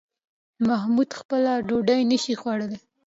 [0.67, 2.77] محمود خپله ډوډۍ نشي خوړلی